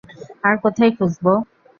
আর 0.43 0.55
কোথায় 0.63 0.91
খুঁজব? 0.97 1.25